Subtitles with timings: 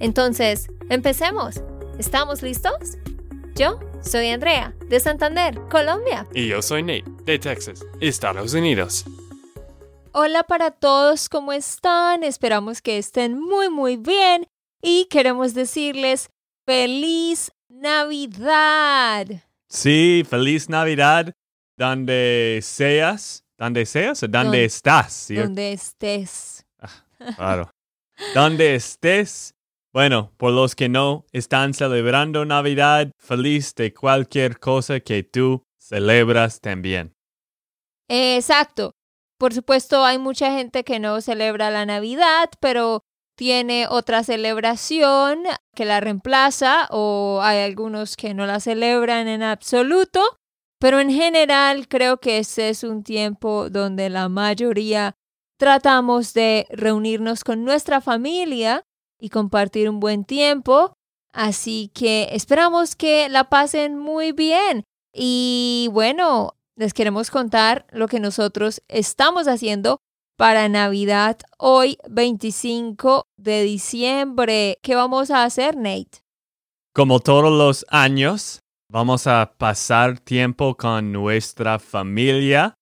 [0.00, 1.62] Entonces, empecemos.
[1.98, 2.98] ¿Estamos listos?
[3.54, 6.26] Yo soy Andrea, de Santander, Colombia.
[6.34, 9.04] Y yo soy Nate, de Texas, Estados Unidos.
[10.12, 12.22] Hola para todos, ¿cómo están?
[12.22, 14.46] Esperamos que estén muy muy bien
[14.82, 16.30] y queremos decirles
[16.66, 19.26] feliz Navidad.
[19.68, 21.32] Sí, feliz Navidad
[21.76, 25.28] donde seas, donde seas o donde estás.
[25.30, 26.64] Donde estés.
[26.78, 27.70] Ah, claro.
[28.34, 29.53] donde estés.
[29.94, 36.60] Bueno, por los que no están celebrando Navidad, feliz de cualquier cosa que tú celebras
[36.60, 37.14] también.
[38.08, 38.90] Exacto.
[39.38, 43.04] Por supuesto, hay mucha gente que no celebra la Navidad, pero
[43.36, 45.44] tiene otra celebración
[45.76, 50.20] que la reemplaza o hay algunos que no la celebran en absoluto.
[50.80, 55.14] Pero en general creo que ese es un tiempo donde la mayoría
[55.56, 58.84] tratamos de reunirnos con nuestra familia
[59.24, 60.92] y compartir un buen tiempo.
[61.32, 64.84] Así que esperamos que la pasen muy bien.
[65.12, 69.98] Y bueno, les queremos contar lo que nosotros estamos haciendo
[70.36, 74.78] para Navidad hoy 25 de diciembre.
[74.82, 76.22] ¿Qué vamos a hacer, Nate?
[76.92, 82.74] Como todos los años, Vamos a pasar tiempo con nuestra familia.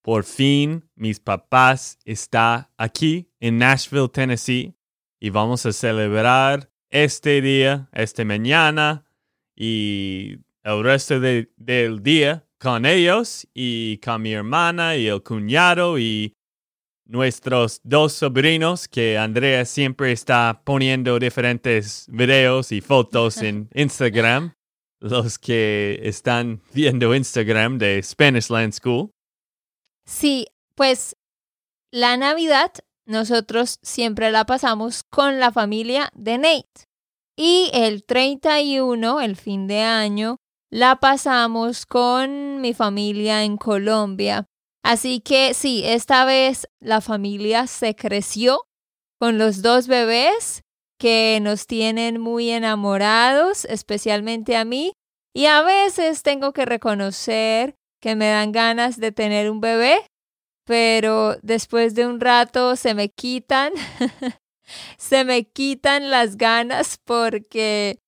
[0.00, 4.76] Por fin, mis papás están aquí en Nashville, Tennessee,
[5.24, 9.06] y vamos a celebrar este día, este mañana
[9.56, 16.34] y el resto del día con ellos y con mi hermana y el cuñado y
[17.06, 24.52] nuestros dos sobrinos que Andrea siempre está poniendo diferentes videos y fotos en Instagram
[25.00, 29.10] los que están viendo Instagram de Spanish Land School.
[30.04, 31.16] Sí, pues
[31.90, 32.72] la Navidad
[33.06, 36.88] nosotros siempre la pasamos con la familia de Nate.
[37.36, 40.36] Y el 31, el fin de año,
[40.70, 44.46] la pasamos con mi familia en Colombia.
[44.82, 48.66] Así que sí, esta vez la familia se creció
[49.18, 50.62] con los dos bebés
[50.98, 54.92] que nos tienen muy enamorados, especialmente a mí.
[55.34, 60.06] Y a veces tengo que reconocer que me dan ganas de tener un bebé,
[60.64, 63.72] pero después de un rato se me quitan,
[64.98, 67.98] se me quitan las ganas porque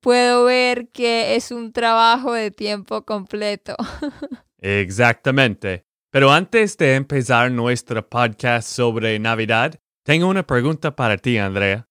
[0.00, 3.76] puedo ver que es un trabajo de tiempo completo.
[4.58, 5.84] Exactamente.
[6.10, 11.88] Pero antes de empezar nuestro podcast sobre Navidad, tengo una pregunta para ti, Andrea.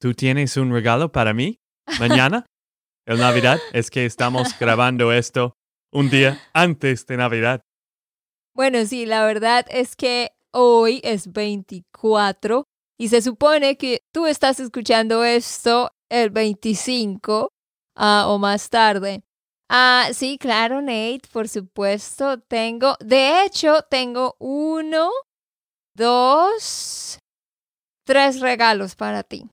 [0.00, 1.60] ¿Tú tienes un regalo para mí
[1.98, 2.46] mañana?
[3.06, 5.56] El Navidad es que estamos grabando esto
[5.92, 7.60] un día antes de Navidad.
[8.60, 12.64] Bueno, sí, la verdad es que hoy es 24
[12.98, 17.48] y se supone que tú estás escuchando esto el 25
[17.96, 19.22] ah, o más tarde.
[19.70, 25.08] Ah, sí, claro, Nate, por supuesto, tengo, de hecho, tengo uno,
[25.94, 27.18] dos,
[28.04, 29.48] tres regalos para ti.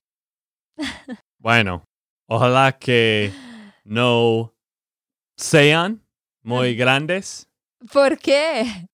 [1.38, 1.82] Bueno,
[2.26, 3.32] ojalá que
[3.84, 4.52] no
[5.38, 6.04] sean
[6.42, 7.48] muy grandes.
[7.90, 8.88] ¿Por qué?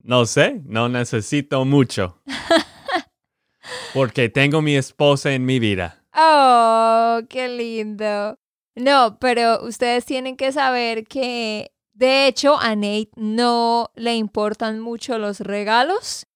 [0.00, 2.20] No sé, no necesito mucho.
[3.94, 6.04] Porque tengo mi esposa en mi vida.
[6.14, 8.38] Oh, qué lindo.
[8.74, 15.18] No, pero ustedes tienen que saber que, de hecho, a Nate no le importan mucho
[15.18, 16.26] los regalos.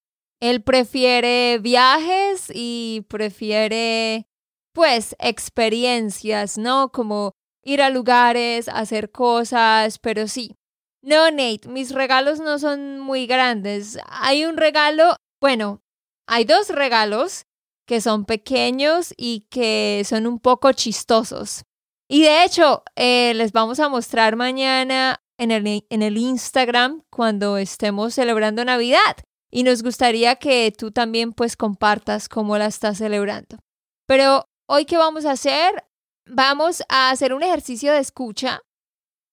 [0.41, 4.27] Él prefiere viajes y prefiere
[4.73, 6.91] pues experiencias, ¿no?
[6.91, 7.31] Como
[7.63, 10.55] ir a lugares, hacer cosas, pero sí.
[11.03, 13.99] No, Nate, mis regalos no son muy grandes.
[14.07, 15.81] Hay un regalo, bueno,
[16.27, 17.45] hay dos regalos
[17.85, 21.63] que son pequeños y que son un poco chistosos.
[22.09, 27.57] Y de hecho, eh, les vamos a mostrar mañana en el, en el Instagram cuando
[27.57, 29.17] estemos celebrando Navidad.
[29.51, 33.59] Y nos gustaría que tú también pues compartas cómo la estás celebrando.
[34.07, 35.83] Pero Hoy, ¿qué vamos a hacer?
[36.25, 38.61] Vamos a hacer un ejercicio de escucha.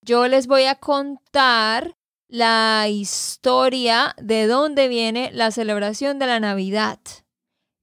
[0.03, 6.99] Yo les voy a contar la historia de dónde viene la celebración de la Navidad.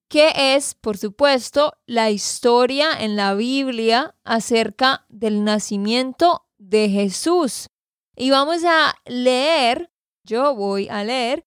[0.10, 7.68] que es, por supuesto, la historia en la Biblia acerca del nacimiento de Jesús.
[8.16, 9.92] Y vamos a leer,
[10.24, 11.46] yo voy a leer,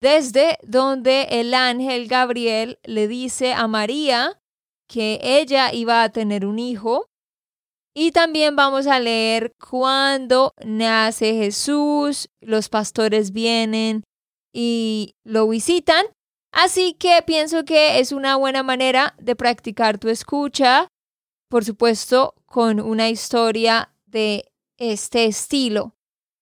[0.00, 4.40] desde donde el ángel Gabriel le dice a María
[4.88, 7.10] que ella iba a tener un hijo.
[7.98, 14.04] Y también vamos a leer cuando nace Jesús, los pastores vienen
[14.52, 16.06] y lo visitan
[16.52, 20.88] Así que pienso que es una buena manera de practicar tu escucha,
[21.48, 25.94] por supuesto, con una historia de este estilo.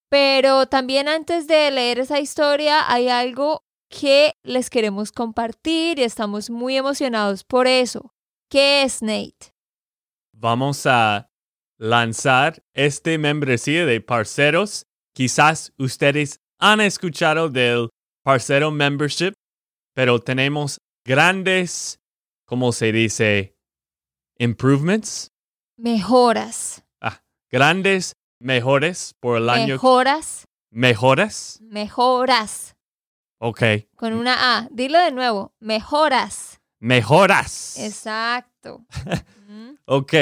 [0.09, 6.51] Pero también antes de leer esa historia hay algo que les queremos compartir y estamos
[6.51, 8.15] muy emocionados por eso.
[8.49, 9.53] ¿Qué es Nate?
[10.33, 11.29] Vamos a
[11.79, 14.87] lanzar este membresía de parceros.
[15.15, 17.89] Quizás ustedes han escuchado del
[18.23, 19.35] Parcero Membership
[19.97, 22.01] pero tenemos grandes,
[22.45, 23.57] ¿cómo se dice?
[24.39, 25.33] Improvements.
[25.79, 26.85] Mejoras.
[27.01, 29.77] Ah, grandes mejores por el año.
[29.77, 30.45] Mejoras.
[30.71, 31.61] Mejoras.
[31.63, 32.77] Mejoras.
[33.41, 33.63] Ok.
[33.97, 34.69] Con una A.
[34.71, 35.55] Dilo de nuevo.
[35.61, 36.61] Mejoras.
[36.79, 37.79] Mejoras.
[37.79, 38.85] Exacto.
[39.87, 40.13] ok.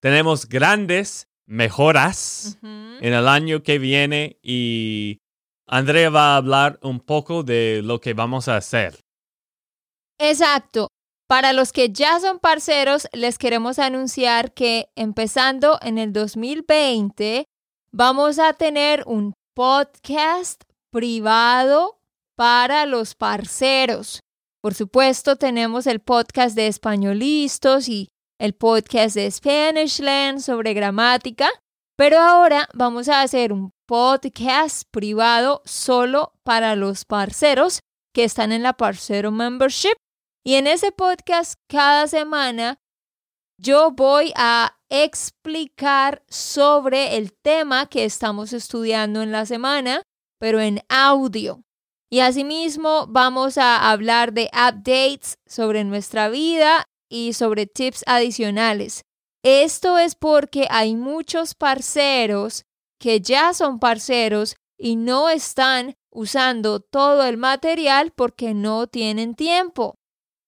[0.00, 5.18] Tenemos grandes mejoras en el año que viene y
[5.66, 9.00] Andrea va a hablar un poco de lo que vamos a hacer.
[10.18, 10.88] Exacto.
[11.26, 17.44] Para los que ya son parceros, les queremos anunciar que empezando en el 2020
[17.92, 21.98] vamos a tener un podcast privado
[22.36, 24.20] para los parceros.
[24.62, 31.50] Por supuesto, tenemos el podcast de Españolistos y el podcast de Spanishland sobre gramática,
[31.96, 37.80] pero ahora vamos a hacer un podcast privado solo para los parceros
[38.14, 39.96] que están en la Parcero Membership
[40.44, 42.78] y en ese podcast cada semana
[43.60, 50.02] yo voy a explicar sobre el tema que estamos estudiando en la semana,
[50.38, 51.62] pero en audio.
[52.08, 59.02] Y asimismo vamos a hablar de updates sobre nuestra vida y sobre tips adicionales.
[59.42, 62.64] Esto es porque hay muchos parceros
[62.98, 69.94] que ya son parceros y no están usando todo el material porque no tienen tiempo.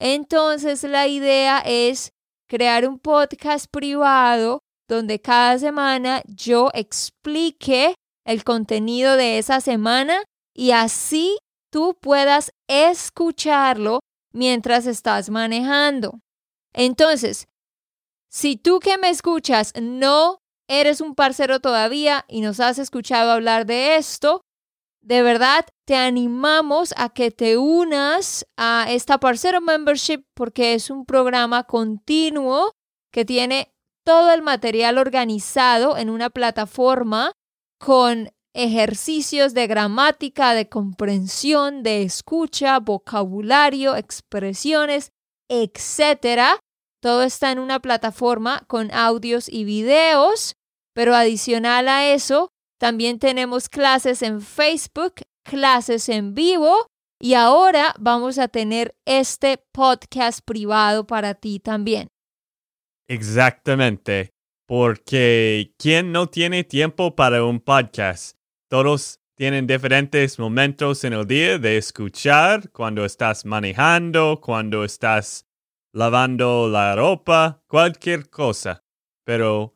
[0.00, 2.12] Entonces la idea es
[2.48, 10.24] crear un podcast privado donde cada semana yo explique el contenido de esa semana
[10.54, 11.38] y así
[11.70, 14.00] tú puedas escucharlo
[14.32, 16.20] mientras estás manejando.
[16.72, 17.48] Entonces,
[18.30, 20.38] si tú que me escuchas no
[20.68, 24.42] eres un parcero todavía y nos has escuchado hablar de esto,
[25.02, 31.06] de verdad te animamos a que te unas a esta Parcero Membership porque es un
[31.06, 32.72] programa continuo
[33.12, 33.74] que tiene
[34.04, 37.32] todo el material organizado en una plataforma
[37.78, 45.12] con ejercicios de gramática, de comprensión, de escucha, vocabulario, expresiones,
[45.50, 46.58] etc.
[47.02, 50.54] Todo está en una plataforma con audios y videos,
[50.94, 56.86] pero adicional a eso, también tenemos clases en Facebook, clases en vivo
[57.20, 62.08] y ahora vamos a tener este podcast privado para ti también.
[63.08, 64.30] Exactamente,
[64.66, 68.36] porque ¿quién no tiene tiempo para un podcast?
[68.70, 75.49] Todos tienen diferentes momentos en el día de escuchar cuando estás manejando, cuando estás
[75.92, 78.82] lavando la ropa, cualquier cosa.
[79.24, 79.74] Pero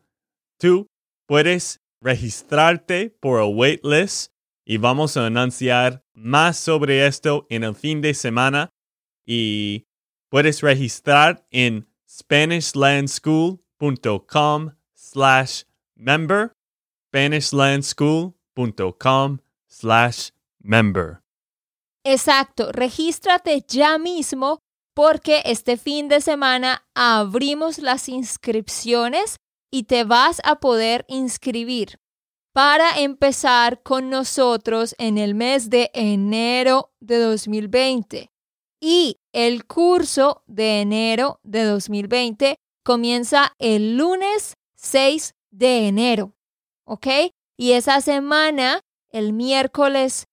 [0.59, 0.87] tú
[1.27, 4.33] puedes registrarte por el waitlist
[4.65, 8.71] y vamos a anunciar más sobre esto en el fin de semana.
[9.27, 9.85] Y
[10.31, 16.53] puedes registrar en SpanishLandSchool.com slash member.
[17.11, 20.31] SpanishLandSchool.com slash
[20.61, 21.21] member.
[22.07, 24.59] Exacto, regístrate ya mismo
[24.95, 29.37] porque este fin de semana abrimos las inscripciones
[29.71, 31.99] y te vas a poder inscribir
[32.53, 38.31] para empezar con nosotros en el mes de enero de 2020.
[38.81, 46.35] Y el curso de enero de 2020 comienza el lunes 6 de enero.
[46.85, 47.07] ¿Ok?
[47.57, 50.27] Y esa semana, el miércoles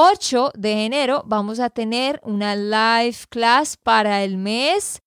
[0.00, 5.00] 8 de enero, vamos a tener una live class para el mes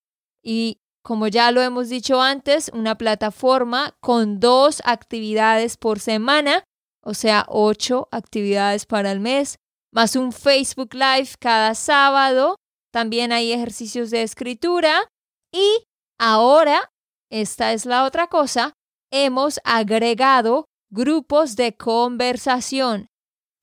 [0.44, 6.66] y como ya lo hemos dicho antes, una plataforma con dos actividades por semana,
[7.06, 9.56] o sea, ocho actividades para el mes,
[9.94, 12.58] más un Facebook Live cada sábado
[12.92, 15.08] también hay ejercicios de escritura
[15.54, 15.86] y
[16.20, 16.92] ahora,
[17.30, 18.74] esta es la otra cosa,
[19.10, 23.11] hemos agregado grupos de conversación.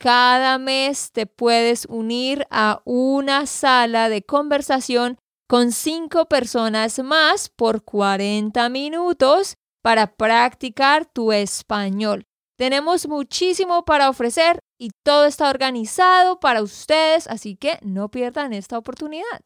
[0.01, 7.83] Cada mes te puedes unir a una sala de conversación con cinco personas más por
[7.83, 12.25] 40 minutos para practicar tu español.
[12.57, 18.79] Tenemos muchísimo para ofrecer y todo está organizado para ustedes, así que no pierdan esta
[18.79, 19.41] oportunidad.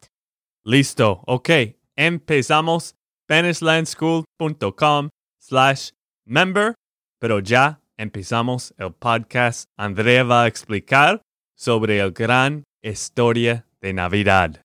[0.63, 1.49] Listo, ok.
[1.95, 2.95] Empezamos
[3.25, 5.91] SpanishLandSchool.com slash
[6.25, 6.75] member,
[7.19, 9.69] pero ya empezamos el podcast.
[9.77, 11.21] Andrea va a explicar
[11.55, 14.61] sobre el gran historia de Navidad.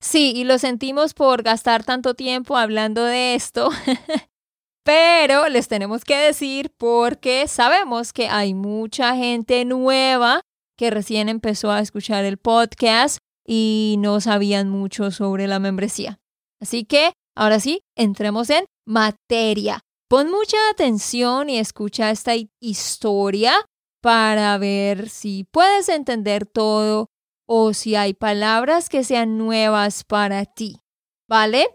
[0.00, 3.70] Sí, y lo sentimos por gastar tanto tiempo hablando de esto,
[4.84, 10.42] pero les tenemos que decir porque sabemos que hay mucha gente nueva
[10.76, 16.18] que recién empezó a escuchar el podcast y no sabían mucho sobre la membresía.
[16.60, 19.80] Así que, ahora sí, entremos en materia.
[20.08, 23.54] Pon mucha atención y escucha esta historia
[24.00, 27.10] para ver si puedes entender todo
[27.46, 30.80] o si hay palabras que sean nuevas para ti.
[31.28, 31.68] ¿Vale?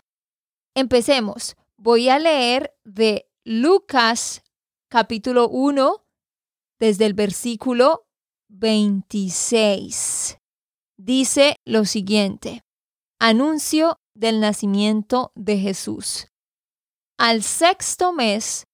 [0.76, 1.56] Empecemos.
[1.78, 4.42] Voy a leer de Lucas
[4.90, 6.04] capítulo 1
[6.80, 8.08] desde el versículo
[8.50, 10.40] 26.
[10.98, 12.62] Dice lo siguiente.
[13.20, 16.33] Anuncio del nacimiento de Jesús.
[17.18, 18.66] Al sexto mes,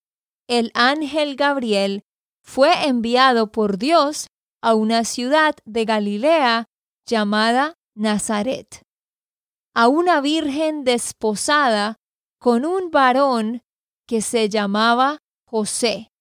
[0.47, 2.03] el ángel Gabriel
[2.41, 4.27] fue enviado por Dios
[4.61, 6.69] a una ciudad de Galilea
[7.05, 8.83] llamada Nazaret,
[9.75, 11.97] a una virgen desposada
[12.39, 13.61] con un varón
[14.07, 16.11] que se llamaba José,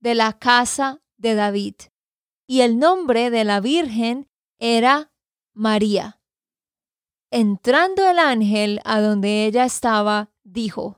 [0.00, 1.74] de la casa de David,
[2.46, 4.28] y el nombre de la virgen
[4.60, 5.10] era
[5.54, 6.20] María.
[7.30, 10.97] Entrando el ángel a donde ella estaba, dijo,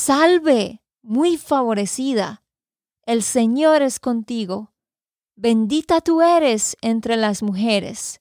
[0.00, 2.44] Salve, muy favorecida,
[3.04, 4.72] el Señor es contigo,
[5.34, 8.20] bendita tú eres entre las mujeres.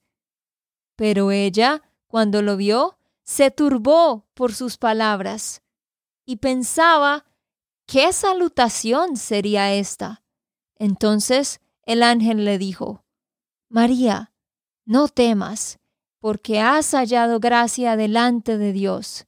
[0.95, 5.61] Pero ella, cuando lo vio, se turbó por sus palabras
[6.25, 7.25] y pensaba,
[7.85, 10.23] ¿qué salutación sería esta?
[10.77, 13.05] Entonces el ángel le dijo,
[13.69, 14.33] María,
[14.83, 15.77] no temas,
[16.19, 19.27] porque has hallado gracia delante de Dios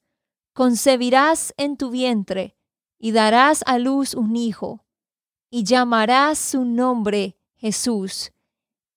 [0.59, 2.57] concebirás en tu vientre
[2.97, 4.83] y darás a luz un hijo,
[5.49, 8.33] y llamarás su nombre Jesús.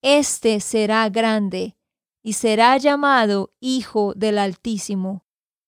[0.00, 1.76] Este será grande,
[2.20, 5.24] y será llamado Hijo del Altísimo.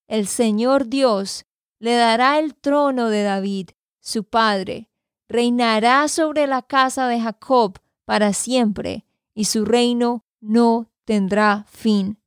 [0.09, 1.47] El Señor Dios
[1.79, 3.71] le dará el trono de David,
[4.01, 4.91] su padre,
[5.29, 12.19] reinará sobre la casa de Jacob para siempre, y su reino no tendrá fin.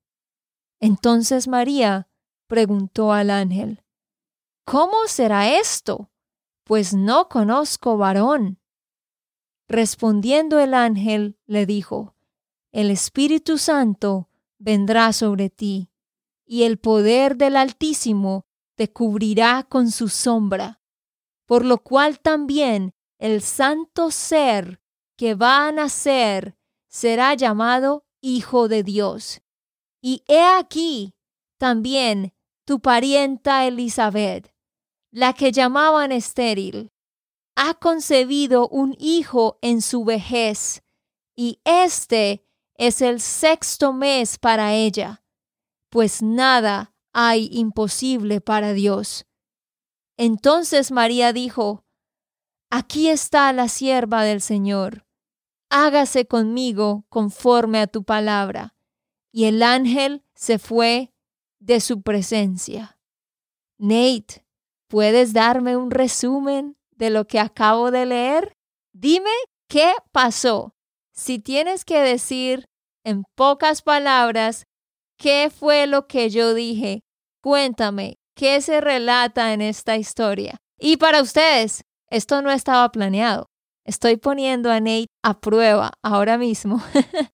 [0.80, 2.07] Entonces María
[2.48, 3.84] preguntó al ángel,
[4.66, 6.12] ¿Cómo será esto?
[6.66, 8.60] Pues no conozco varón.
[9.70, 12.16] Respondiendo el ángel, le dijo,
[12.74, 15.90] El Espíritu Santo vendrá sobre ti,
[16.46, 20.82] y el poder del Altísimo te cubrirá con su sombra,
[21.46, 24.82] por lo cual también el santo ser
[25.16, 29.42] que va a nacer será llamado Hijo de Dios.
[30.02, 31.16] Y he aquí,
[31.58, 32.34] también
[32.68, 34.54] tu parienta Elizabeth,
[35.10, 36.92] la que llamaban estéril,
[37.56, 40.84] ha concebido un hijo en su vejez,
[41.34, 42.46] y este
[42.76, 45.24] es el sexto mes para ella,
[45.90, 49.26] pues nada hay imposible para Dios.
[50.18, 51.86] Entonces María dijo,
[52.70, 55.08] Aquí está la sierva del Señor,
[55.70, 58.76] hágase conmigo conforme a tu palabra.
[59.32, 61.14] Y el ángel se fue
[61.60, 62.98] de su presencia.
[63.78, 64.46] Nate,
[64.88, 68.58] ¿puedes darme un resumen de lo que acabo de leer?
[68.94, 69.32] Dime
[69.68, 70.74] qué pasó.
[71.14, 72.66] Si tienes que decir
[73.04, 74.66] en pocas palabras
[75.18, 77.02] qué fue lo que yo dije,
[77.42, 80.58] cuéntame qué se relata en esta historia.
[80.80, 83.50] Y para ustedes, esto no estaba planeado.
[83.84, 86.84] Estoy poniendo a Nate a prueba ahora mismo.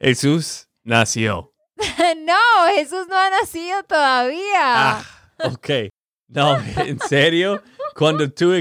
[0.00, 1.51] Jesús nació.
[2.18, 4.60] no, Jesús no ha nacido todavía.
[4.60, 5.04] Ah,
[5.44, 5.68] ok.
[6.28, 7.62] No, en serio,
[7.94, 8.52] cuando tú,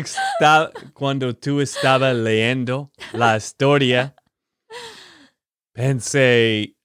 [0.93, 4.15] cuando tú estabas leyendo la historia,
[5.73, 6.75] pensé,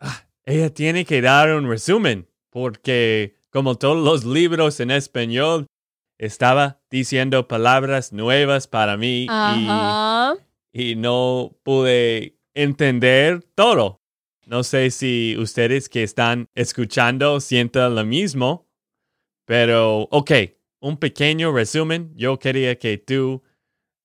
[0.00, 5.66] ah, ella tiene que dar un resumen, porque como todos los libros en español,
[6.18, 9.68] estaba diciendo palabras nuevas para mí y,
[10.72, 14.03] y no pude entender todo.
[14.46, 18.66] No sé si ustedes que están escuchando sientan lo mismo,
[19.46, 20.30] pero ok,
[20.80, 22.12] un pequeño resumen.
[22.14, 23.42] Yo quería que tú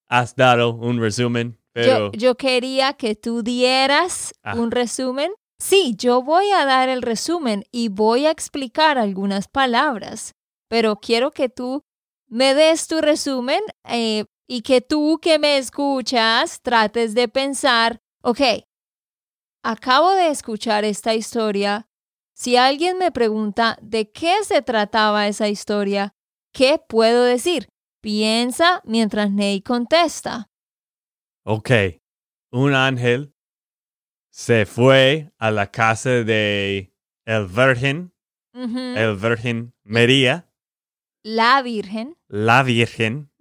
[0.08, 2.12] has dado un resumen, pero...
[2.12, 4.56] Yo, yo quería que tú dieras Ah.
[4.56, 5.32] un resumen.
[5.62, 10.34] Sí, yo voy a dar el resumen y voy a explicar algunas palabras,
[10.70, 11.84] pero quiero que tú
[12.30, 18.40] me des tu resumen eh, y que tú que me escuchas trates de pensar, ok,
[19.64, 21.88] acabo de escuchar esta historia.
[22.34, 26.14] Si alguien me pregunta de qué se trataba esa historia,
[26.54, 27.70] ¿qué puedo decir?
[28.02, 30.50] Piensa mientras Ney contesta.
[31.44, 31.72] Ok,
[32.52, 33.34] un ángel
[34.30, 36.94] se fue a la casa de
[37.26, 38.14] el Virgen,
[38.54, 40.50] el Virgen María,
[41.24, 42.18] La Virgen.
[42.28, 43.32] la Virgen.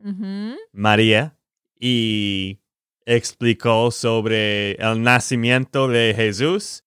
[0.72, 1.38] María,
[1.78, 2.60] y
[3.08, 6.84] explicó sobre el nacimiento de Jesús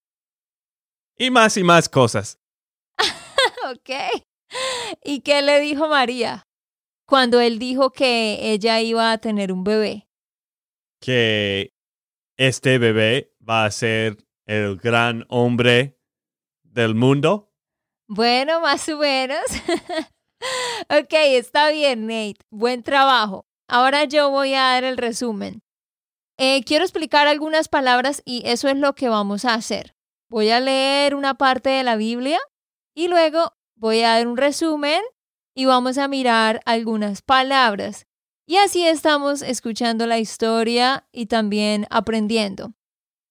[1.17, 2.39] y más y más cosas.
[3.71, 3.89] Ok.
[5.03, 6.45] ¿Y qué le dijo María
[7.05, 10.09] cuando él dijo que ella iba a tener un bebé?
[10.99, 11.73] Que
[12.37, 15.97] este bebé va a ser el gran hombre
[16.63, 17.53] del mundo.
[18.07, 19.39] Bueno, más o menos.
[20.89, 22.39] ok, está bien, Nate.
[22.49, 23.45] Buen trabajo.
[23.69, 25.63] Ahora yo voy a dar el resumen.
[26.43, 29.95] Eh, quiero explicar algunas palabras y eso es lo que vamos a hacer.
[30.27, 32.39] Voy a leer una parte de la Biblia
[32.95, 35.03] y luego voy a dar un resumen
[35.55, 38.07] y vamos a mirar algunas palabras.
[38.47, 42.73] Y así estamos escuchando la historia y también aprendiendo.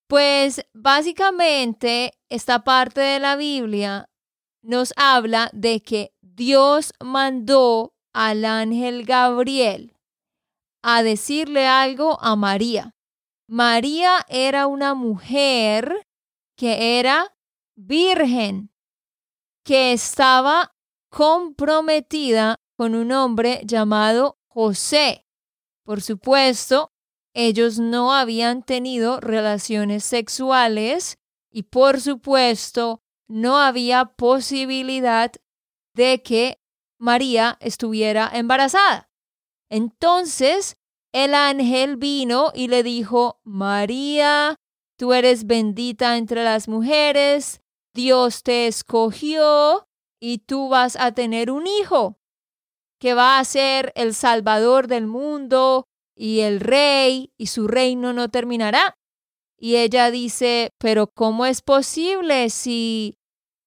[0.06, 4.08] Pues básicamente esta parte de la Biblia
[4.62, 9.96] nos habla de que Dios mandó al ángel Gabriel
[10.84, 12.94] a decirle algo a María.
[13.52, 16.06] María era una mujer
[16.56, 17.36] que era
[17.74, 18.70] virgen,
[19.64, 20.76] que estaba
[21.08, 25.26] comprometida con un hombre llamado José.
[25.82, 26.92] Por supuesto,
[27.34, 31.18] ellos no habían tenido relaciones sexuales
[31.50, 35.32] y por supuesto no había posibilidad
[35.94, 36.60] de que
[36.98, 39.10] María estuviera embarazada.
[39.68, 40.76] Entonces
[41.12, 44.56] el ángel vino y le dijo, María,
[44.96, 47.60] tú eres bendita entre las mujeres,
[47.94, 49.88] Dios te escogió
[50.20, 52.18] y tú vas a tener un hijo
[53.00, 58.28] que va a ser el salvador del mundo y el rey y su reino no
[58.28, 58.98] terminará.
[59.58, 63.18] Y ella dice, pero ¿cómo es posible si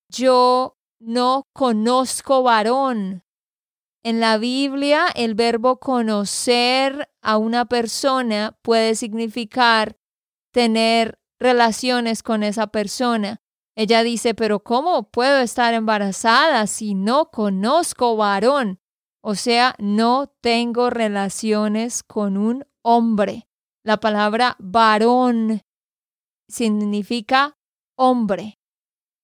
[0.10, 3.24] yo no conozco varón?
[4.06, 9.98] En la Biblia, el verbo conocer a una persona puede significar
[10.52, 13.42] tener relaciones con esa persona.
[13.76, 18.82] Ella dice, pero ¿cómo puedo estar embarazada si no conozco varón?
[19.22, 23.48] O sea, no tengo relaciones con un hombre.
[23.86, 25.62] La palabra varón
[26.50, 27.58] significa
[27.98, 28.60] hombre.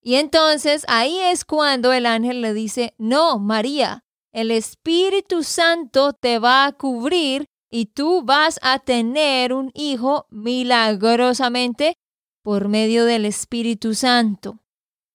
[0.01, 6.39] Y entonces ahí es cuando el ángel le dice, no, María, el Espíritu Santo te
[6.39, 11.95] va a cubrir y tú vas a tener un hijo milagrosamente
[12.43, 14.59] por medio del Espíritu Santo.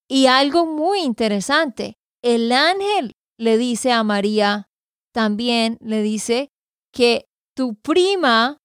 [0.08, 4.68] Y algo muy interesante, el ángel le dice a María,
[5.12, 6.50] también le dice
[6.92, 8.58] que tu prima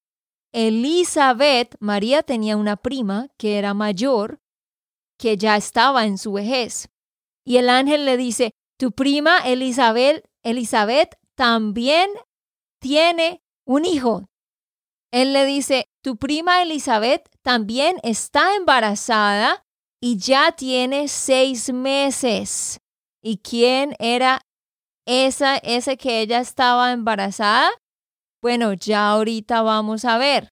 [0.51, 4.39] Elizabeth, María tenía una prima que era mayor,
[5.17, 6.89] que ya estaba en su vejez.
[7.45, 12.09] Y el ángel le dice, tu prima Elizabeth, Elizabeth también
[12.79, 14.29] tiene un hijo.
[15.11, 19.63] Él le dice, tu prima Elizabeth también está embarazada
[20.01, 22.79] y ya tiene seis meses.
[23.21, 24.41] ¿Y quién era
[25.05, 27.69] esa, ese que ella estaba embarazada?
[28.41, 30.49] Bueno, ya ahorita vamos a ver.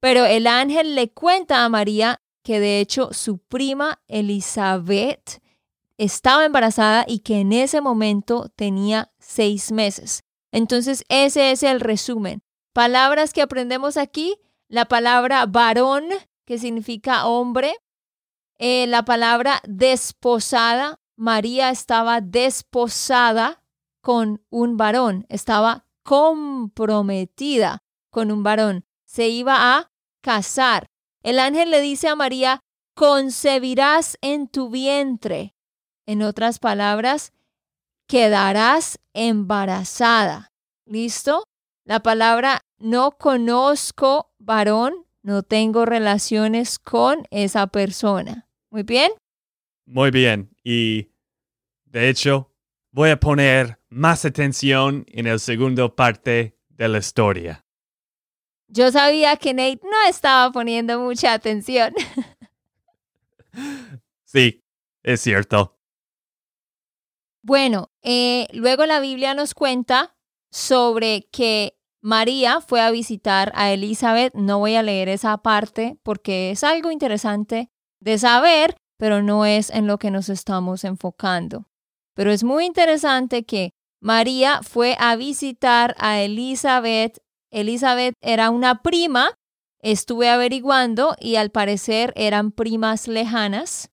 [0.00, 5.40] Pero el ángel le cuenta a María que de hecho su prima Elizabeth
[5.98, 10.24] estaba embarazada y que en ese momento tenía seis meses.
[10.52, 12.42] Entonces ese es el resumen.
[12.72, 14.36] Palabras que aprendemos aquí,
[14.68, 16.04] la palabra varón,
[16.44, 17.74] que significa hombre,
[18.58, 23.62] eh, la palabra desposada, María estaba desposada
[24.00, 30.86] con un varón, estaba comprometida con un varón, se iba a casar.
[31.22, 32.60] El ángel le dice a María,
[32.94, 35.53] concebirás en tu vientre.
[36.06, 37.32] En otras palabras,
[38.06, 40.52] quedarás embarazada.
[40.86, 41.44] ¿Listo?
[41.84, 48.48] La palabra no conozco varón, no tengo relaciones con esa persona.
[48.70, 49.12] Muy bien.
[49.86, 50.50] Muy bien.
[50.62, 51.10] Y
[51.84, 52.52] de hecho,
[52.90, 57.64] voy a poner más atención en el segundo parte de la historia.
[58.68, 61.94] Yo sabía que Nate no estaba poniendo mucha atención.
[64.24, 64.64] Sí,
[65.04, 65.78] es cierto.
[67.46, 70.16] Bueno, eh, luego la Biblia nos cuenta
[70.50, 74.32] sobre que María fue a visitar a Elizabeth.
[74.34, 77.68] No voy a leer esa parte porque es algo interesante
[78.00, 81.68] de saber, pero no es en lo que nos estamos enfocando.
[82.14, 87.18] Pero es muy interesante que María fue a visitar a Elizabeth.
[87.50, 89.38] Elizabeth era una prima,
[89.82, 93.90] estuve averiguando y al parecer eran primas lejanas,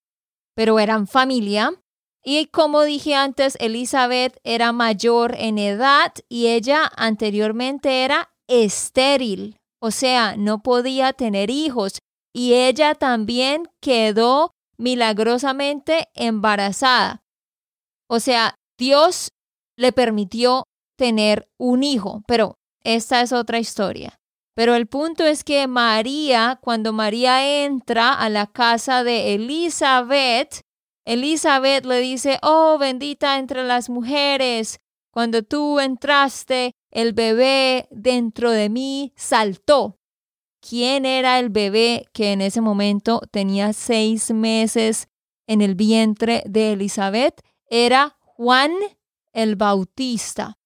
[0.56, 1.81] pero eran familia.
[2.24, 9.92] Y como dije antes, Elizabeth era mayor en edad y ella anteriormente era estéril, o
[9.92, 11.98] sea, no podía tener hijos.
[12.34, 17.24] Y ella también quedó milagrosamente embarazada.
[18.08, 19.30] O sea, Dios
[19.78, 20.64] le permitió
[20.98, 24.20] tener un hijo, pero esta es otra historia.
[24.56, 30.62] Pero el punto es que María, cuando María entra a la casa de Elizabeth,
[31.06, 34.80] Elizabeth le dice, oh bendita entre las mujeres,
[35.12, 39.98] cuando tú entraste, el bebé dentro de mí saltó.
[40.62, 45.08] ¿Quién era el bebé que en ese momento tenía seis meses
[45.48, 47.42] en el vientre de Elizabeth?
[47.68, 48.72] Era Juan
[49.34, 50.58] el Bautista.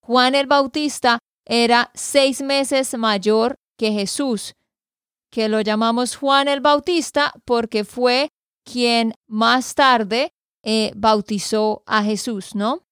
[0.00, 4.54] Juan el Bautista era seis meses mayor que Jesús,
[5.30, 8.28] que lo llamamos Juan el Bautista porque fue
[8.70, 12.82] quien más tarde eh, bautizó a Jesús, ¿no?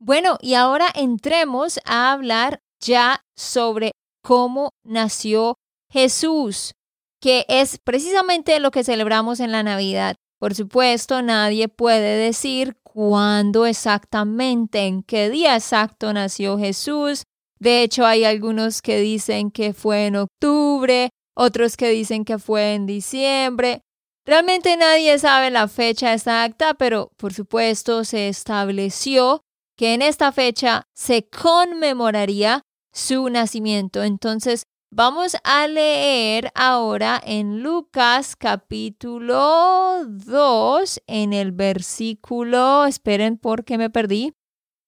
[0.00, 5.56] Bueno, y ahora entremos a hablar ya sobre cómo nació
[5.90, 6.72] Jesús,
[7.20, 10.16] que es precisamente lo que celebramos en la Navidad.
[10.40, 17.24] Por supuesto, nadie puede decir cuándo exactamente, en qué día exacto nació Jesús.
[17.58, 22.74] De hecho, hay algunos que dicen que fue en octubre, otros que dicen que fue
[22.74, 23.82] en diciembre.
[24.26, 29.42] Realmente nadie sabe la fecha exacta, pero por supuesto se estableció
[29.76, 34.02] que en esta fecha se conmemoraría su nacimiento.
[34.02, 43.90] Entonces, vamos a leer ahora en Lucas capítulo 2, en el versículo, esperen porque me
[43.90, 44.32] perdí,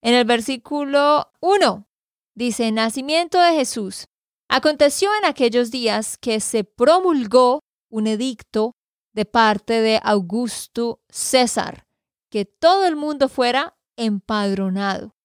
[0.03, 1.87] en el versículo 1,
[2.35, 4.07] dice, nacimiento de Jesús.
[4.49, 8.76] Aconteció en aquellos días que se promulgó un edicto
[9.17, 11.87] de parte de Augusto César,
[12.31, 15.17] que todo el mundo fuera empadronado.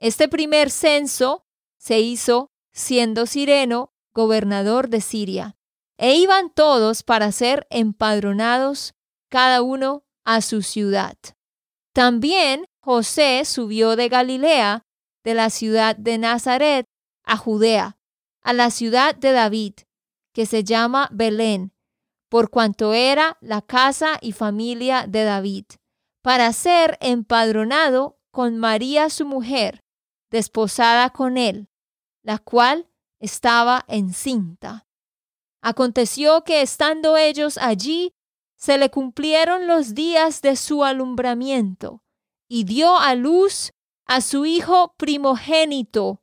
[0.00, 5.56] Este primer censo se hizo siendo Sireno gobernador de Siria,
[5.98, 8.94] e iban todos para ser empadronados,
[9.28, 11.18] cada uno a su ciudad.
[11.92, 14.86] También José subió de Galilea,
[15.22, 16.86] de la ciudad de Nazaret,
[17.24, 17.98] a Judea,
[18.40, 19.74] a la ciudad de David,
[20.32, 21.74] que se llama Belén,
[22.28, 25.64] por cuanto era la casa y familia de David,
[26.22, 29.84] para ser empadronado con María su mujer,
[30.30, 31.68] desposada con él,
[32.22, 32.88] la cual
[33.18, 34.86] estaba encinta.
[35.62, 38.14] Aconteció que estando ellos allí,
[38.56, 42.02] se le cumplieron los días de su alumbramiento,
[42.48, 43.72] y dio a luz
[44.06, 46.22] a su hijo primogénito,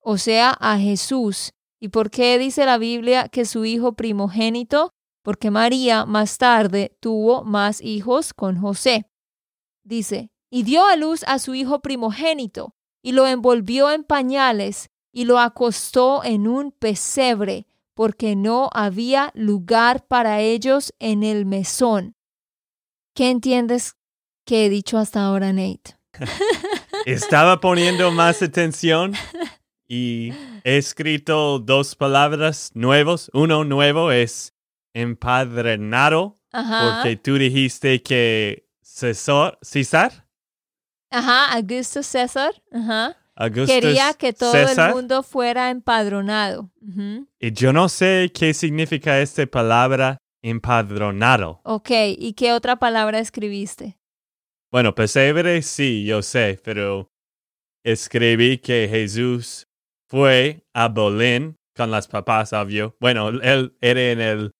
[0.00, 1.52] o sea, a Jesús.
[1.78, 4.94] ¿Y por qué dice la Biblia que su hijo primogénito?
[5.26, 9.10] Porque María más tarde tuvo más hijos con José.
[9.82, 15.24] Dice, y dio a luz a su hijo primogénito, y lo envolvió en pañales, y
[15.24, 22.14] lo acostó en un pesebre, porque no había lugar para ellos en el mesón.
[23.12, 23.96] ¿Qué entiendes
[24.44, 25.96] que he dicho hasta ahora, Nate?
[27.04, 29.14] Estaba poniendo más atención
[29.88, 30.30] y
[30.62, 33.28] he escrito dos palabras nuevos.
[33.34, 34.52] Uno nuevo es
[34.96, 40.26] empadrenado porque tú dijiste que César, César.
[41.10, 42.54] Ajá, Augusto César.
[42.72, 43.16] Ajá.
[43.66, 46.70] Quería que todo el mundo fuera empadronado.
[47.38, 51.60] Y yo no sé qué significa esta palabra empadronado.
[51.64, 53.98] Ok, ¿y qué otra palabra escribiste?
[54.72, 57.10] Bueno, pesebre sí, yo sé, pero
[57.84, 59.66] escribí que Jesús
[60.08, 62.96] fue a Bolín con las papás, obvio.
[62.98, 64.52] Bueno, él era en el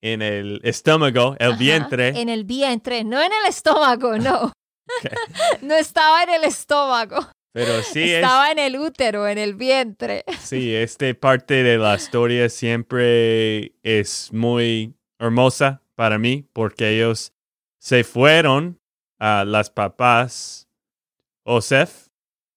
[0.00, 2.08] en el estómago, el vientre.
[2.20, 4.52] En el vientre, no en el estómago, no.
[5.62, 7.28] no estaba en el estómago.
[7.52, 10.24] Pero sí Estaba en el útero, en el vientre.
[10.40, 17.32] Sí, esta parte de la historia siempre es muy hermosa para mí porque ellos
[17.78, 18.78] se fueron
[19.18, 20.68] a las papás
[21.44, 22.08] Josef,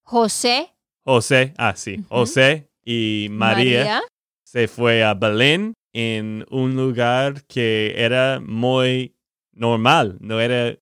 [0.04, 0.74] José,
[1.04, 2.08] José, ah sí, Ujú.
[2.10, 4.02] José y María, María.
[4.44, 9.16] se fue a Belén en un lugar que era muy
[9.52, 10.78] normal, no era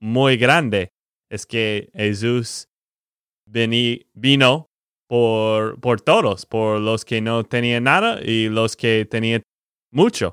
[0.00, 0.90] muy grande.
[1.30, 2.68] Es que Jesús
[3.46, 4.66] vino
[5.08, 9.42] por, por todos, por los que no tenían nada y los que tenían
[9.90, 10.32] mucho.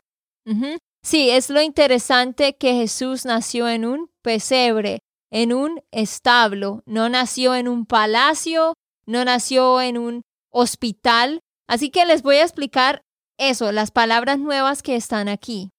[1.04, 5.00] Sí, es lo interesante que Jesús nació en un pesebre,
[5.32, 8.74] en un establo, no nació en un palacio,
[9.06, 11.41] no nació en un hospital.
[11.67, 13.04] Así que les voy a explicar
[13.39, 15.69] eso, las palabras nuevas que están aquí.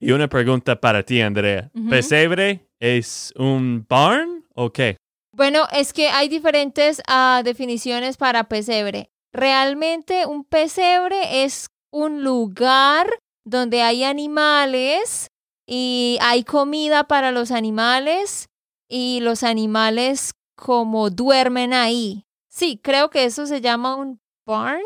[0.00, 1.70] Y una pregunta para ti, Andrea.
[1.88, 4.96] ¿Pesebre es un barn o qué?
[5.34, 9.10] Bueno, es que hay diferentes ah, definiciones para pesebre.
[9.32, 13.08] Realmente un pesebre es un lugar
[13.44, 15.28] donde hay animales
[15.66, 18.48] y hay comida para los animales
[18.88, 22.24] y los animales como duermen ahí.
[22.48, 24.82] Sí, creo que eso se llama un barn.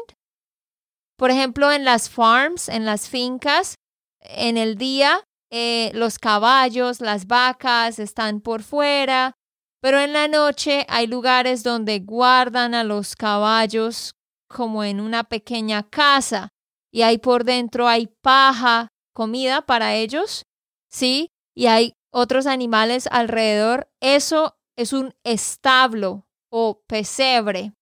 [1.16, 3.76] Por ejemplo, en las farms, en las fincas,
[4.20, 9.34] en el día eh, los caballos, las vacas están por fuera,
[9.80, 14.14] pero en la noche hay lugares donde guardan a los caballos
[14.48, 16.48] como en una pequeña casa
[16.92, 20.46] y ahí por dentro hay paja, comida para ellos,
[20.90, 21.30] ¿sí?
[21.54, 23.90] Y hay otros animales alrededor.
[24.00, 27.74] Eso es un establo o pesebre.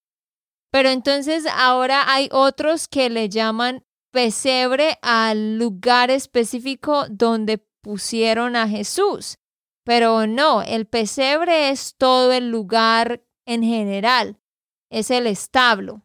[0.74, 8.66] Pero entonces ahora hay otros que le llaman pesebre al lugar específico donde pusieron a
[8.68, 9.38] Jesús.
[9.84, 14.40] Pero no, el pesebre es todo el lugar en general,
[14.90, 16.02] es el establo.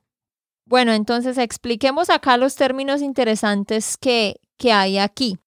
[0.67, 5.39] Bueno, entonces expliquemos acá los términos interesantes que, que hay aquí.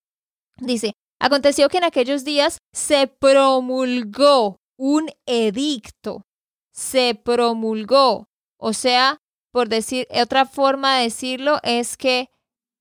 [0.56, 6.26] Dice, aconteció que en aquellos días se promulgó un edicto,
[6.72, 8.26] se promulgó,
[8.62, 9.18] o sea,
[9.52, 12.30] por decir, otra forma de decirlo es que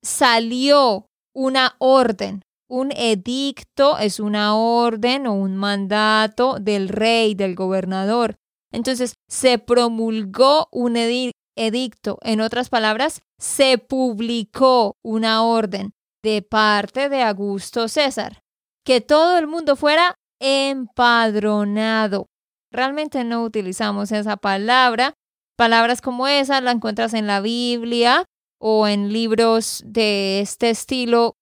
[0.03, 8.35] salió una orden, un edicto es una orden o un mandato del rey, del gobernador.
[8.71, 12.17] Entonces, se promulgó un edi- edicto.
[12.21, 15.91] En otras palabras, se publicó una orden
[16.23, 18.39] de parte de Augusto César.
[18.85, 22.27] Que todo el mundo fuera empadronado.
[22.71, 25.13] Realmente no utilizamos esa palabra.
[25.61, 28.25] Palabras como esa la encuentras en la Biblia
[28.59, 31.35] o en libros de este estilo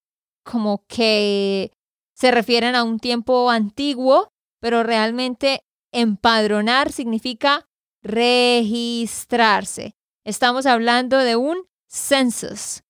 [0.43, 1.71] como que
[2.17, 4.27] se refieren a un tiempo antiguo,
[4.60, 5.62] pero realmente
[5.93, 7.65] empadronar significa
[8.03, 9.93] registrarse.
[10.25, 12.84] Estamos hablando de un census.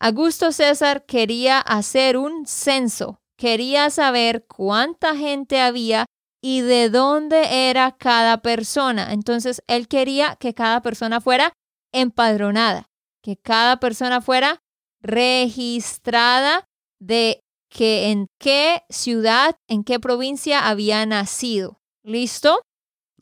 [0.00, 6.04] Augusto César quería hacer un censo, quería saber cuánta gente había
[6.46, 9.14] y de dónde era cada persona.
[9.14, 11.54] Entonces, él quería que cada persona fuera
[11.90, 12.90] empadronada,
[13.22, 14.58] que cada persona fuera
[15.00, 16.66] registrada
[17.00, 21.80] de que en qué ciudad, en qué provincia había nacido.
[22.04, 22.60] ¿Listo?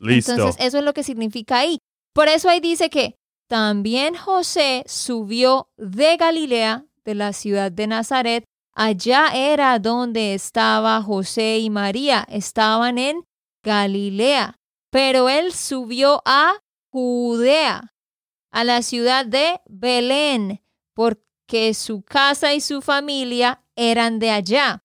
[0.00, 0.32] Listo.
[0.32, 1.78] Entonces, eso es lo que significa ahí.
[2.12, 3.14] Por eso ahí dice que
[3.48, 8.44] también José subió de Galilea, de la ciudad de Nazaret.
[8.74, 12.26] Allá era donde estaba José y María.
[12.28, 13.26] Estaban en
[13.62, 14.58] Galilea.
[14.90, 16.54] Pero él subió a
[16.90, 17.94] Judea,
[18.50, 20.62] a la ciudad de Belén,
[20.94, 24.84] porque su casa y su familia eran de allá.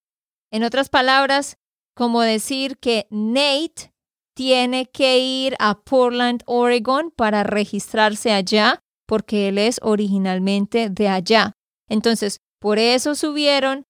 [0.52, 1.58] En otras palabras,
[1.94, 3.94] como decir que Nate
[4.34, 11.54] tiene que ir a Portland, Oregon para registrarse allá, porque él es originalmente de allá.
[11.90, 13.86] Entonces, por eso subieron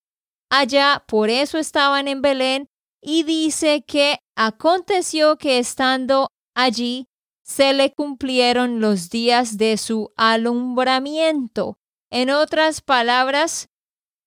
[0.49, 2.69] allá, por eso estaban en Belén,
[3.01, 7.07] y dice que aconteció que estando allí,
[7.43, 11.77] se le cumplieron los días de su alumbramiento.
[12.09, 13.69] En otras palabras,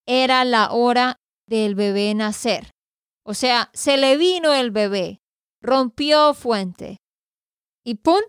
[0.06, 2.70] era la hora del bebé nacer.
[3.24, 5.20] O sea, se le vino el bebé,
[5.60, 6.98] rompió fuente.
[7.84, 8.20] Y ¡pum!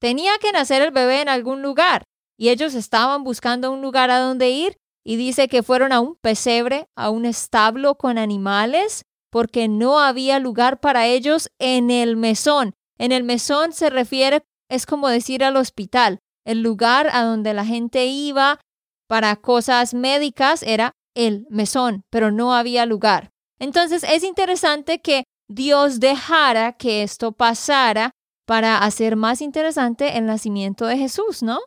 [0.00, 2.04] Tenía que nacer el bebé en algún lugar.
[2.38, 4.76] Y ellos estaban buscando un lugar a donde ir.
[5.04, 10.38] Y dice que fueron a un pesebre, a un establo con animales, porque no había
[10.38, 12.74] lugar para ellos en el mesón.
[12.98, 16.18] En el mesón se refiere, es como decir al hospital.
[16.44, 18.60] El lugar a donde la gente iba
[19.08, 23.30] para cosas médicas era el mesón, pero no había lugar.
[23.58, 28.12] Entonces es interesante que Dios dejara que esto pasara
[28.46, 31.58] para hacer más interesante el nacimiento de Jesús, ¿no?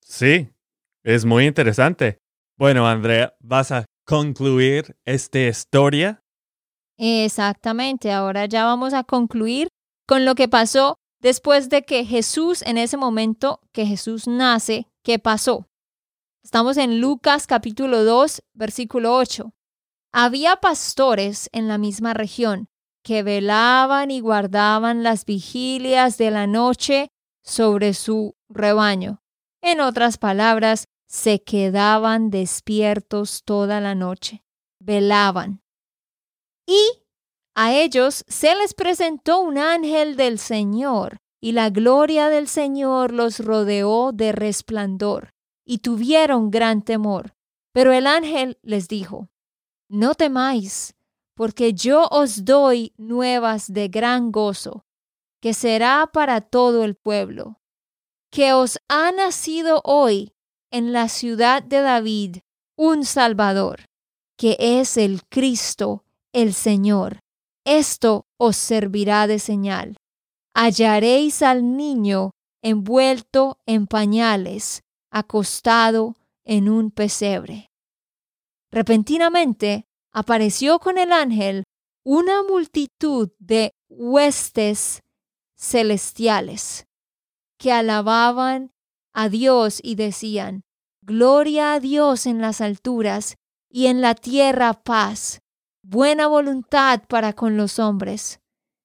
[0.00, 0.48] Sí,
[1.02, 2.18] es muy interesante.
[2.58, 6.24] Bueno, Andrea, ¿vas a concluir esta historia?
[6.98, 9.68] Exactamente, ahora ya vamos a concluir
[10.08, 15.20] con lo que pasó después de que Jesús, en ese momento que Jesús nace, ¿qué
[15.20, 15.68] pasó?
[16.42, 19.52] Estamos en Lucas capítulo 2, versículo 8.
[20.12, 22.66] Había pastores en la misma región
[23.04, 27.06] que velaban y guardaban las vigilias de la noche
[27.44, 29.22] sobre su rebaño.
[29.62, 34.44] En otras palabras, se quedaban despiertos toda la noche,
[34.78, 35.62] velaban.
[36.66, 36.78] Y
[37.54, 43.40] a ellos se les presentó un ángel del Señor, y la gloria del Señor los
[43.40, 47.34] rodeó de resplandor, y tuvieron gran temor.
[47.72, 49.28] Pero el ángel les dijo,
[49.88, 50.94] No temáis,
[51.34, 54.84] porque yo os doy nuevas de gran gozo,
[55.40, 57.60] que será para todo el pueblo,
[58.30, 60.34] que os ha nacido hoy
[60.70, 62.38] en la ciudad de David
[62.76, 63.86] un Salvador,
[64.36, 67.20] que es el Cristo, el Señor.
[67.64, 69.96] Esto os servirá de señal.
[70.54, 72.30] Hallaréis al niño
[72.62, 77.70] envuelto en pañales, acostado en un pesebre.
[78.70, 81.64] Repentinamente apareció con el ángel
[82.04, 85.02] una multitud de huestes
[85.56, 86.86] celestiales
[87.58, 88.72] que alababan
[89.12, 90.64] a Dios y decían,
[91.02, 93.36] Gloria a Dios en las alturas
[93.70, 95.40] y en la tierra paz,
[95.82, 98.40] buena voluntad para con los hombres.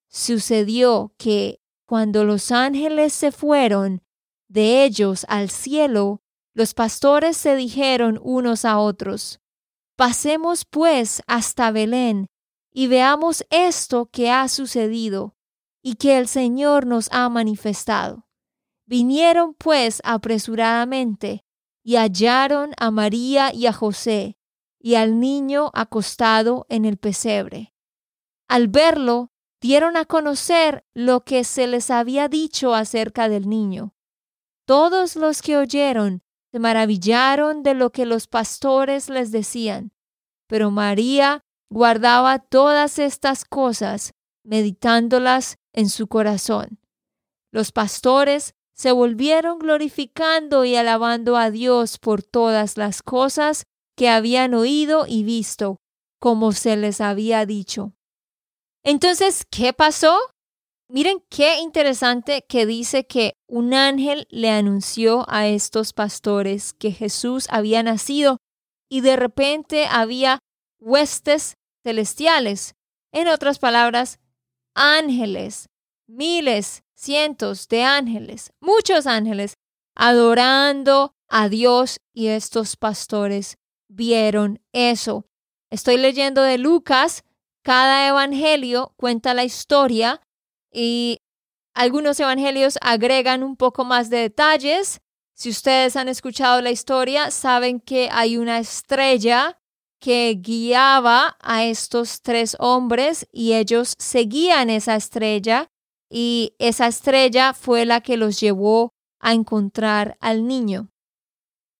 [0.09, 4.01] Sucedió que, cuando los ángeles se fueron
[4.47, 6.21] de ellos al cielo,
[6.53, 9.41] los pastores se dijeron unos a otros,
[9.95, 12.27] Pasemos pues hasta Belén
[12.71, 15.35] y veamos esto que ha sucedido
[15.83, 18.27] y que el Señor nos ha manifestado.
[18.85, 21.45] Vinieron pues apresuradamente
[21.83, 24.37] y hallaron a María y a José
[24.79, 27.73] y al niño acostado en el pesebre.
[28.47, 33.95] Al verlo, dieron a conocer lo que se les había dicho acerca del niño.
[34.65, 39.93] Todos los que oyeron se maravillaron de lo que los pastores les decían,
[40.47, 46.79] pero María guardaba todas estas cosas, meditándolas en su corazón.
[47.51, 53.63] Los pastores se volvieron glorificando y alabando a Dios por todas las cosas
[53.95, 55.77] que habían oído y visto,
[56.19, 57.93] como se les había dicho.
[58.83, 60.17] Entonces, ¿qué pasó?
[60.89, 67.47] Miren qué interesante que dice que un ángel le anunció a estos pastores que Jesús
[67.49, 68.37] había nacido
[68.89, 70.39] y de repente había
[70.79, 72.75] huestes celestiales.
[73.11, 74.19] En otras palabras,
[74.75, 75.69] ángeles,
[76.07, 79.55] miles, cientos de ángeles, muchos ángeles,
[79.93, 83.57] adorando a Dios y estos pastores
[83.89, 85.25] vieron eso.
[85.69, 87.23] Estoy leyendo de Lucas,
[87.61, 90.21] cada evangelio cuenta la historia
[90.71, 91.17] y
[91.75, 95.01] algunos evangelios agregan un poco más de detalles.
[95.35, 99.59] Si ustedes han escuchado la historia, saben que hay una estrella
[99.99, 105.72] que guiaba a estos tres hombres y ellos seguían esa estrella
[106.15, 110.91] y esa estrella fue la que los llevó a encontrar al niño.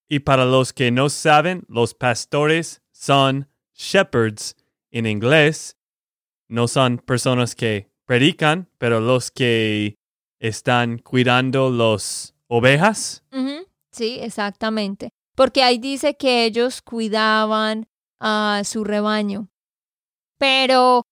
[0.09, 4.55] Y para los que no saben, los pastores son shepherds
[4.89, 5.77] en inglés.
[6.47, 9.99] No son personas que predican, pero los que
[10.39, 13.23] están cuidando las ovejas.
[13.91, 15.11] Sí, exactamente.
[15.35, 17.87] Porque ahí dice que ellos cuidaban
[18.19, 19.51] a su rebaño.
[20.39, 21.03] Pero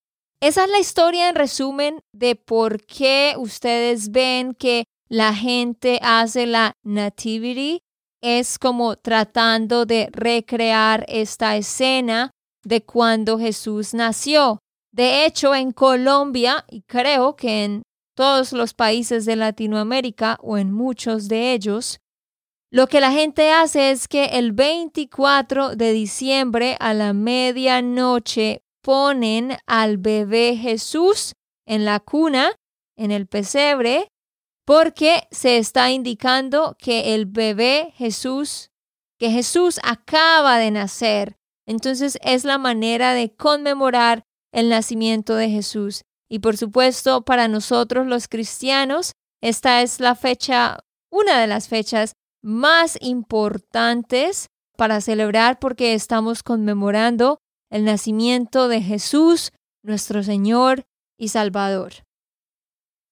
[0.42, 6.48] esa es la historia en resumen de por qué ustedes ven que la gente hace
[6.48, 7.84] la nativity
[8.22, 12.32] es como tratando de recrear esta escena
[12.64, 14.60] de cuando Jesús nació.
[14.92, 17.84] De hecho, en Colombia, y creo que en
[18.16, 22.00] todos los países de Latinoamérica o en muchos de ellos,
[22.72, 29.58] lo que la gente hace es que el 24 de diciembre a la medianoche ponen
[29.66, 31.34] al bebé Jesús
[31.66, 32.56] en la cuna,
[32.98, 34.08] en el pesebre,
[34.66, 38.70] porque se está indicando que el bebé Jesús,
[39.20, 41.36] que Jesús acaba de nacer.
[41.66, 46.04] Entonces es la manera de conmemorar el nacimiento de Jesús.
[46.30, 50.80] Y por supuesto, para nosotros los cristianos, esta es la fecha,
[51.12, 57.38] una de las fechas más importantes para celebrar porque estamos conmemorando
[57.72, 59.52] el nacimiento de Jesús,
[59.82, 60.84] nuestro Señor
[61.18, 61.94] y Salvador.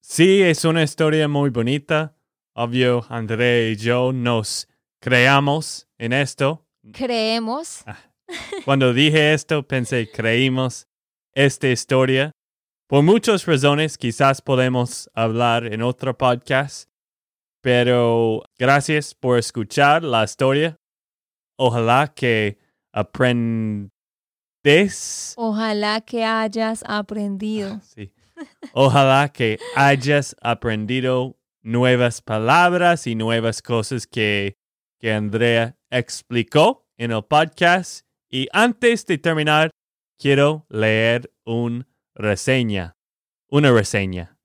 [0.01, 2.15] Sí, es una historia muy bonita.
[2.55, 4.67] Obvio, André y yo nos
[5.01, 6.65] creamos en esto.
[6.91, 7.83] Creemos.
[7.85, 7.97] Ah,
[8.65, 10.87] Cuando dije esto, pensé, creímos
[11.33, 12.31] esta historia.
[12.87, 16.89] Por muchas razones, quizás podemos hablar en otro podcast,
[17.61, 20.75] pero gracias por escuchar la historia.
[21.57, 22.57] Ojalá que
[25.37, 27.79] Ojalá que hayas aprendido.
[27.83, 28.13] Sí.
[28.73, 34.57] Ojalá que hayas aprendido nuevas palabras y nuevas cosas que,
[34.99, 38.05] que Andrea explicó en el podcast.
[38.29, 39.71] Y antes de terminar,
[40.19, 42.95] quiero leer una reseña.
[43.49, 44.37] Una reseña.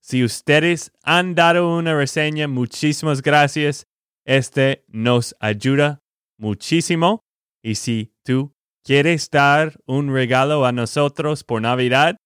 [0.00, 3.86] Si ustedes han dado una reseña, muchísimas gracias.
[4.26, 6.00] Este nos ayuda
[6.36, 7.20] muchísimo.
[7.62, 8.54] Y si tú
[8.84, 12.16] quieres dar un regalo a nosotros por Navidad,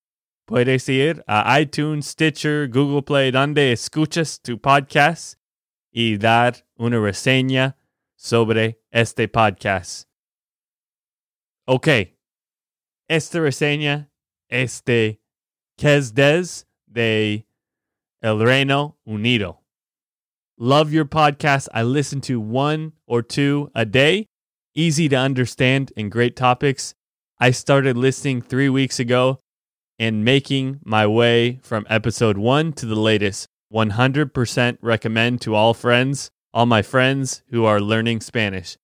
[0.44, 5.38] puedes ir a iTunes, Stitcher, Google Play, donde escuchas tu podcast
[5.92, 7.76] y dar una reseña
[8.16, 10.08] sobre este podcast.
[11.66, 11.88] Ok,
[13.08, 14.10] esta reseña
[14.48, 15.20] es de
[15.76, 17.46] Kesdes de
[18.20, 19.62] El Reino Unido.
[20.58, 21.68] Love your podcast.
[21.72, 24.26] I listen to one or two a day.
[24.78, 26.94] Easy to understand and great topics.
[27.40, 29.40] I started listening three weeks ago
[29.98, 33.48] and making my way from episode one to the latest.
[33.74, 38.76] 100% recommend to all friends, all my friends who are learning Spanish.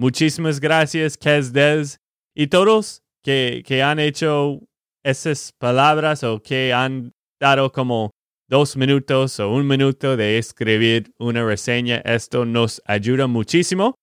[0.00, 1.98] Muchísimas gracias, Kesdes,
[2.34, 4.60] y todos que, que han hecho
[5.04, 8.10] esas palabras o que han dado como
[8.48, 12.00] dos minutos o un minuto de escribir una reseña.
[12.06, 13.96] Esto nos ayuda muchísimo.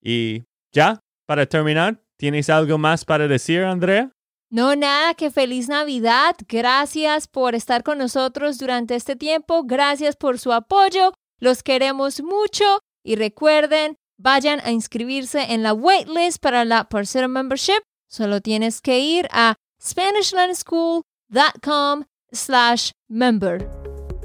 [0.00, 4.10] Y ya, para terminar, ¿tienes algo más para decir, Andrea?
[4.50, 6.34] No, nada, que feliz Navidad.
[6.48, 9.64] Gracias por estar con nosotros durante este tiempo.
[9.64, 11.12] Gracias por su apoyo.
[11.38, 12.64] Los queremos mucho.
[13.04, 17.82] Y recuerden, vayan a inscribirse en la waitlist para la Parcero Membership.
[18.08, 23.87] Solo tienes que ir a SpanishLandSchool.com slash member.